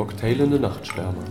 [0.00, 1.26] Cocktailende Nachtschwärmer.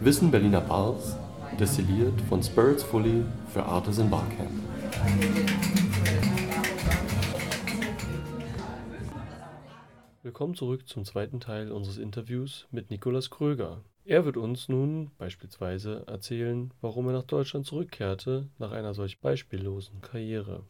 [0.00, 1.18] Wissen Berliner Bars,
[1.60, 4.52] destilliert von Spirits Fully für Artisan Barcamp.
[10.22, 13.82] Willkommen zurück zum zweiten Teil unseres Interviews mit Nikolaus Kröger.
[14.06, 20.00] Er wird uns nun beispielsweise erzählen, warum er nach Deutschland zurückkehrte nach einer solch beispiellosen
[20.00, 20.62] Karriere.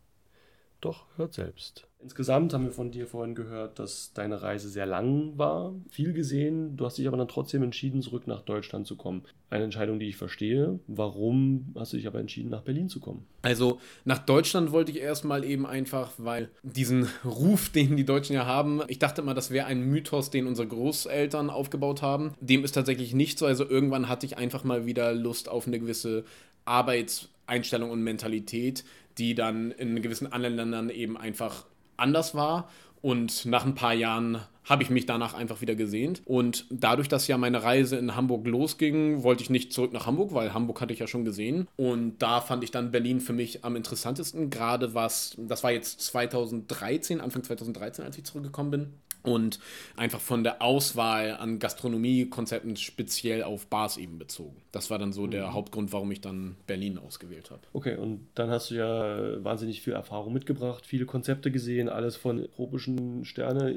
[0.87, 1.89] Doch hört selbst.
[2.00, 6.77] Insgesamt haben wir von dir vorhin gehört, dass deine Reise sehr lang war, viel gesehen.
[6.77, 9.25] Du hast dich aber dann trotzdem entschieden, zurück nach Deutschland zu kommen.
[9.50, 10.79] Eine Entscheidung, die ich verstehe.
[10.86, 13.27] Warum hast du dich aber entschieden, nach Berlin zu kommen?
[13.43, 18.46] Also nach Deutschland wollte ich erstmal eben einfach, weil diesen Ruf, den die Deutschen ja
[18.46, 22.35] haben, ich dachte immer, das wäre ein Mythos, den unsere Großeltern aufgebaut haben.
[22.41, 23.46] Dem ist tatsächlich nicht so.
[23.46, 26.22] Also irgendwann hatte ich einfach mal wieder Lust auf eine gewisse
[26.64, 28.85] Arbeitseinstellung und Mentalität,
[29.18, 31.66] die dann in gewissen anderen Ländern eben einfach
[31.96, 32.69] anders war.
[33.02, 36.22] Und nach ein paar Jahren habe ich mich danach einfach wieder gesehnt.
[36.27, 40.34] Und dadurch, dass ja meine Reise in Hamburg losging, wollte ich nicht zurück nach Hamburg,
[40.34, 41.68] weil Hamburg hatte ich ja schon gesehen.
[41.77, 46.00] Und da fand ich dann Berlin für mich am interessantesten, gerade was, das war jetzt
[46.00, 48.92] 2013, Anfang 2013, als ich zurückgekommen bin
[49.26, 49.58] und
[49.96, 54.56] einfach von der Auswahl an Gastronomiekonzepten speziell auf Bars eben bezogen.
[54.72, 55.54] Das war dann so der mhm.
[55.54, 57.62] Hauptgrund, warum ich dann Berlin ausgewählt habe.
[57.72, 62.46] Okay, und dann hast du ja wahnsinnig viel Erfahrung mitgebracht, viele Konzepte gesehen, alles von
[62.54, 63.70] tropischen Sterne,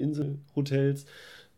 [0.80, 1.06] Inselhotels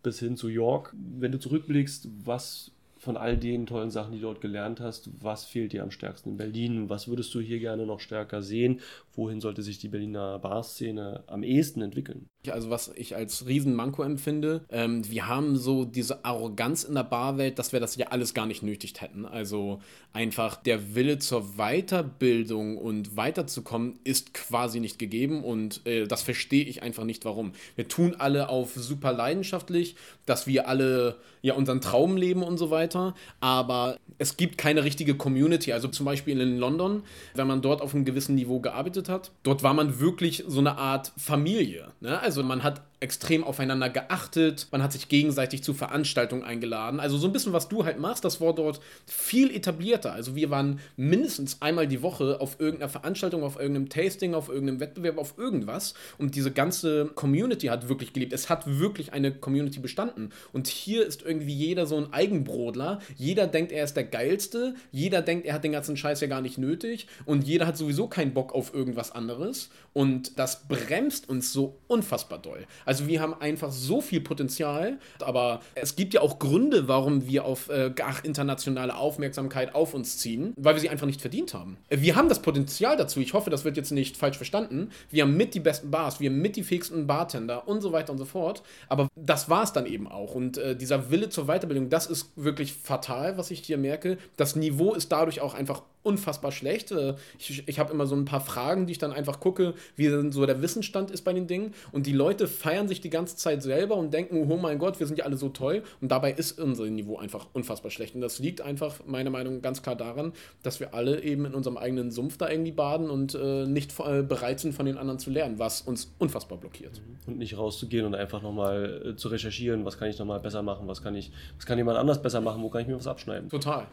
[0.04, 0.94] bis hin zu York.
[0.94, 5.46] Wenn du zurückblickst, was von all den tollen Sachen, die du dort gelernt hast, was
[5.46, 6.90] fehlt dir am stärksten in Berlin?
[6.90, 8.80] Was würdest du hier gerne noch stärker sehen?
[9.14, 12.28] Wohin sollte sich die Berliner Barszene am ehesten entwickeln?
[12.50, 17.60] Also was ich als Riesenmanko empfinde, ähm, wir haben so diese Arroganz in der Barwelt,
[17.60, 19.26] dass wir das ja alles gar nicht nötig hätten.
[19.26, 19.80] Also
[20.12, 26.64] einfach der Wille zur Weiterbildung und weiterzukommen ist quasi nicht gegeben und äh, das verstehe
[26.64, 27.52] ich einfach nicht, warum.
[27.76, 32.72] Wir tun alle auf super leidenschaftlich, dass wir alle ja unseren Traum leben und so
[32.72, 35.74] weiter, aber es gibt keine richtige Community.
[35.74, 37.04] Also zum Beispiel in London,
[37.36, 40.78] wenn man dort auf einem gewissen Niveau gearbeitet hat, dort war man wirklich so eine
[40.78, 41.92] Art Familie.
[42.00, 42.20] Ne?
[42.20, 47.00] Also man hat extrem aufeinander geachtet, man hat sich gegenseitig zu Veranstaltungen eingeladen.
[47.00, 50.14] Also so ein bisschen, was du halt machst, das war dort viel etablierter.
[50.14, 54.80] Also wir waren mindestens einmal die Woche auf irgendeiner Veranstaltung, auf irgendeinem Tasting, auf irgendeinem
[54.80, 55.96] Wettbewerb, auf irgendwas.
[56.20, 58.34] Und diese ganze Community hat wirklich gelebt.
[58.34, 60.32] Es hat wirklich eine Community bestanden.
[60.54, 63.00] Und hier ist irgendwie jeder so ein Eigenbrodler.
[63.18, 64.76] Jeder denkt, er ist der Geilste.
[64.92, 67.08] Jeder denkt, er hat den ganzen Scheiß ja gar nicht nötig.
[67.26, 69.72] Und jeder hat sowieso keinen Bock auf irgendwas anderes.
[69.94, 72.68] Und das bremst uns so unfassbar doll.
[73.08, 77.70] Wir haben einfach so viel Potenzial, aber es gibt ja auch Gründe, warum wir auf
[77.70, 81.78] äh, gar internationale Aufmerksamkeit auf uns ziehen, weil wir sie einfach nicht verdient haben.
[81.90, 84.90] Wir haben das Potenzial dazu, ich hoffe, das wird jetzt nicht falsch verstanden.
[85.10, 88.12] Wir haben mit die besten Bars, wir haben mit die fähigsten Bartender und so weiter
[88.12, 91.46] und so fort, aber das war es dann eben auch und äh, dieser Wille zur
[91.46, 94.18] Weiterbildung, das ist wirklich fatal, was ich hier merke.
[94.38, 96.92] Das Niveau ist dadurch auch einfach unfassbar schlecht.
[96.92, 100.08] Äh, ich, ich habe immer so ein paar Fragen, die ich dann einfach gucke, wie
[100.08, 101.74] denn so der Wissensstand ist bei den Dingen.
[101.92, 105.08] Und die Leute feiern sich die ganze Zeit selber und denken, oh mein Gott, wir
[105.08, 105.84] sind ja alle so toll.
[106.02, 108.16] Und dabei ist unser Niveau einfach unfassbar schlecht.
[108.16, 111.54] Und das liegt einfach, meiner Meinung nach, ganz klar daran, dass wir alle eben in
[111.54, 115.20] unserem eigenen Sumpf da irgendwie baden und äh, nicht äh, bereit sind, von den anderen
[115.20, 117.02] zu lernen, was uns unfassbar blockiert.
[117.28, 120.88] Und nicht rauszugehen und einfach nochmal äh, zu recherchieren, was kann ich nochmal besser machen,
[120.88, 123.50] was kann ich, was kann jemand anders besser machen, wo kann ich mir was abschneiden.
[123.50, 123.88] Total.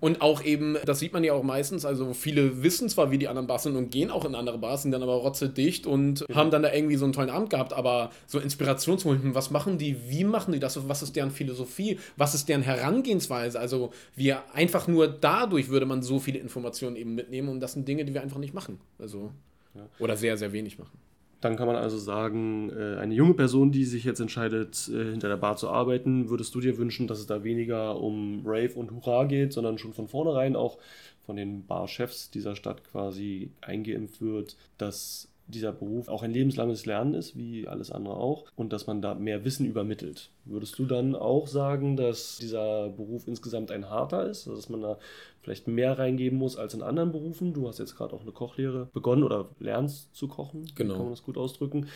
[0.00, 3.26] Und auch eben, das sieht man ja auch meistens, also viele wissen zwar, wie die
[3.26, 6.38] anderen Bars sind und gehen auch in andere Bars, sind dann aber rotzedicht und genau.
[6.38, 9.96] haben dann da irgendwie so einen tollen Abend gehabt, aber so Inspirationsmomenten, was machen die,
[10.08, 14.86] wie machen die das, was ist deren Philosophie, was ist deren Herangehensweise, also wir einfach
[14.86, 18.22] nur dadurch würde man so viele Informationen eben mitnehmen und das sind Dinge, die wir
[18.22, 19.32] einfach nicht machen, also
[19.74, 19.82] ja.
[19.98, 20.98] oder sehr, sehr wenig machen.
[21.40, 25.28] Dann kann man also sagen, äh, eine junge Person, die sich jetzt entscheidet, äh, hinter
[25.28, 28.90] der Bar zu arbeiten, würdest du dir wünschen, dass es da weniger um Rave und
[28.90, 30.76] Hurra geht, sondern schon von vornherein auch
[31.26, 37.14] von den Barchefs dieser Stadt quasi eingeimpft wird, dass dieser Beruf auch ein lebenslanges Lernen
[37.14, 40.30] ist, wie alles andere auch, und dass man da mehr Wissen übermittelt.
[40.44, 44.98] Würdest du dann auch sagen, dass dieser Beruf insgesamt ein harter ist, dass man da
[45.42, 47.52] vielleicht mehr reingeben muss als in anderen Berufen?
[47.52, 50.94] Du hast jetzt gerade auch eine Kochlehre begonnen oder lernst zu kochen, genau.
[50.94, 51.88] kann man das gut ausdrücken.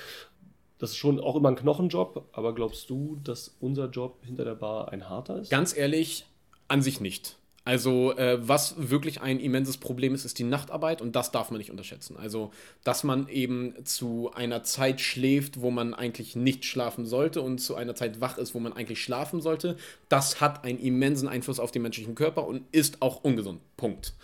[0.79, 4.57] Das ist schon auch immer ein Knochenjob, aber glaubst du, dass unser Job hinter der
[4.57, 5.51] Bar ein harter ist?
[5.51, 6.27] Ganz ehrlich,
[6.69, 7.39] an sich nicht.
[7.67, 11.59] Also, äh, was wirklich ein immenses Problem ist, ist die Nachtarbeit und das darf man
[11.59, 12.17] nicht unterschätzen.
[12.19, 12.51] Also,
[12.83, 17.75] dass man eben zu einer Zeit schläft, wo man eigentlich nicht schlafen sollte und zu
[17.75, 19.79] einer Zeit wach ist, wo man eigentlich schlafen sollte,
[20.11, 23.61] das hat einen immensen Einfluss auf den menschlichen Körper und ist auch ungesund.
[23.79, 24.15] Punkt.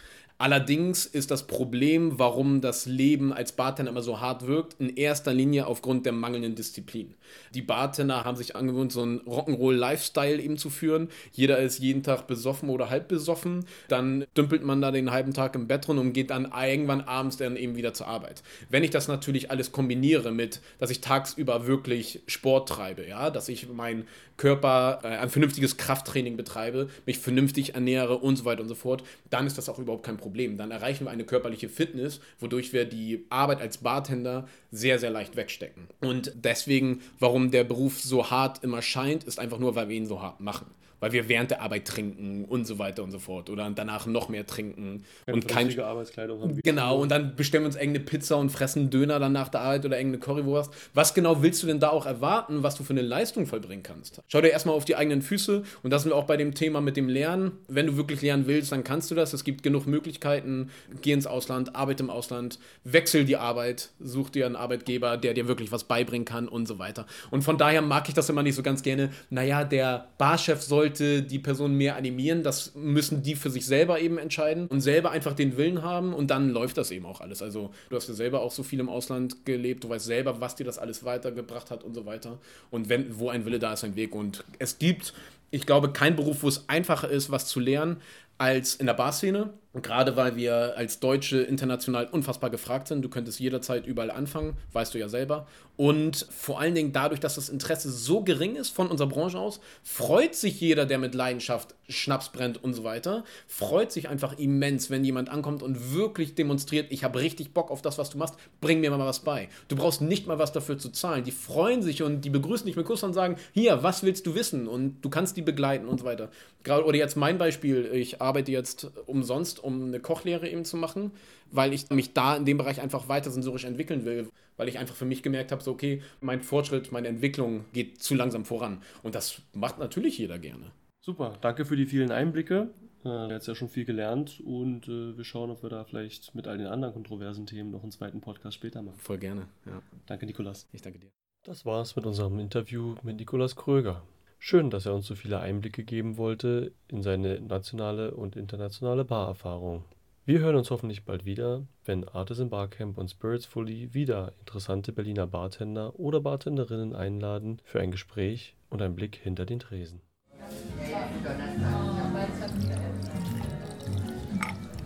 [0.40, 5.34] Allerdings ist das Problem, warum das Leben als Bartender immer so hart wirkt, in erster
[5.34, 7.14] Linie aufgrund der mangelnden Disziplin.
[7.52, 11.10] Die Bartender haben sich angewöhnt, so einen Rock'n'Roll-Lifestyle eben zu führen.
[11.32, 13.66] Jeder ist jeden Tag besoffen oder halb besoffen.
[13.88, 17.36] Dann dümpelt man da den halben Tag im Bett rum und geht dann irgendwann abends
[17.36, 18.42] dann eben wieder zur Arbeit.
[18.70, 23.50] Wenn ich das natürlich alles kombiniere mit, dass ich tagsüber wirklich Sport treibe, ja, dass
[23.50, 24.06] ich meinen
[24.38, 29.04] Körper äh, ein vernünftiges Krafttraining betreibe, mich vernünftig ernähre und so weiter und so fort,
[29.28, 30.29] dann ist das auch überhaupt kein Problem.
[30.56, 35.36] Dann erreichen wir eine körperliche Fitness, wodurch wir die Arbeit als Bartender sehr, sehr leicht
[35.36, 35.88] wegstecken.
[36.00, 40.06] Und deswegen, warum der Beruf so hart immer scheint, ist einfach nur, weil wir ihn
[40.06, 40.66] so hart machen
[41.00, 44.28] weil wir während der Arbeit trinken und so weiter und so fort oder danach noch
[44.28, 46.60] mehr trinken Keine und keine Arbeitskleidung haben.
[46.62, 49.84] Genau, und dann bestellen wir uns irgendeine Pizza und fressen Döner dann nach der Arbeit
[49.84, 50.72] oder irgendeine Currywurst.
[50.94, 54.20] Was genau willst du denn da auch erwarten, was du für eine Leistung vollbringen kannst?
[54.28, 56.80] Schau dir erstmal auf die eigenen Füße und das sind wir auch bei dem Thema
[56.80, 57.52] mit dem Lernen.
[57.68, 59.32] Wenn du wirklich lernen willst, dann kannst du das.
[59.32, 60.70] Es gibt genug Möglichkeiten.
[61.00, 65.48] Geh ins Ausland, arbeite im Ausland, wechsel die Arbeit, such dir einen Arbeitgeber, der dir
[65.48, 67.06] wirklich was beibringen kann und so weiter.
[67.30, 69.10] Und von daher mag ich das immer nicht so ganz gerne.
[69.30, 72.42] Naja, der Barchef sollte sollte die Person mehr animieren.
[72.42, 76.30] Das müssen die für sich selber eben entscheiden und selber einfach den Willen haben und
[76.30, 77.42] dann läuft das eben auch alles.
[77.42, 80.56] Also du hast ja selber auch so viel im Ausland gelebt, du weißt selber, was
[80.56, 82.38] dir das alles weitergebracht hat und so weiter.
[82.70, 84.14] Und wenn, wo ein Wille, da ist ein Weg.
[84.14, 85.14] Und es gibt,
[85.50, 87.98] ich glaube, keinen Beruf, wo es einfacher ist, was zu lernen,
[88.40, 89.50] als in der Barszene.
[89.72, 93.02] Gerade weil wir als Deutsche international unfassbar gefragt sind.
[93.02, 95.46] Du könntest jederzeit überall anfangen, weißt du ja selber.
[95.76, 99.60] Und vor allen Dingen dadurch, dass das Interesse so gering ist von unserer Branche aus,
[99.84, 104.90] freut sich jeder, der mit Leidenschaft Schnaps brennt und so weiter, freut sich einfach immens,
[104.90, 108.34] wenn jemand ankommt und wirklich demonstriert, ich habe richtig Bock auf das, was du machst,
[108.60, 109.48] bring mir mal was bei.
[109.68, 111.24] Du brauchst nicht mal was dafür zu zahlen.
[111.24, 114.34] Die freuen sich und die begrüßen dich mit Kuss und sagen, hier, was willst du
[114.34, 114.68] wissen?
[114.68, 116.28] Und du kannst die begleiten und so weiter.
[116.66, 121.12] Oder jetzt mein Beispiel, ich arbeite jetzt umsonst um eine Kochlehre eben zu machen,
[121.50, 124.94] weil ich mich da in dem Bereich einfach weiter sensorisch entwickeln will, weil ich einfach
[124.94, 128.82] für mich gemerkt habe, so okay, mein Fortschritt, meine Entwicklung geht zu langsam voran.
[129.02, 130.70] Und das macht natürlich jeder gerne.
[131.00, 132.70] Super, danke für die vielen Einblicke.
[133.00, 136.34] Äh, du hast ja schon viel gelernt und äh, wir schauen, ob wir da vielleicht
[136.34, 138.98] mit all den anderen kontroversen Themen noch einen zweiten Podcast später machen.
[138.98, 139.82] Voll gerne, ja.
[140.06, 140.68] Danke, Nikolas.
[140.72, 141.10] Ich danke dir.
[141.42, 144.02] Das war's mit unserem Interview mit Nikolas Kröger.
[144.42, 149.84] Schön, dass er uns so viele Einblicke geben wollte in seine nationale und internationale Barerfahrung.
[150.24, 155.26] Wir hören uns hoffentlich bald wieder, wenn Artisan Barcamp und Spirits Fully wieder interessante Berliner
[155.26, 160.00] Bartender oder Bartenderinnen einladen für ein Gespräch und einen Blick hinter den Tresen.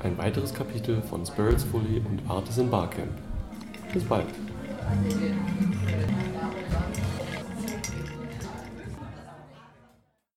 [0.00, 3.12] Ein weiteres Kapitel von Spirits Fully und Artisan Barcamp.
[3.92, 4.26] Bis bald.